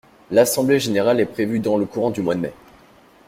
[0.31, 2.53] L'assemblée générale est prévue dans le courant du mois de mai.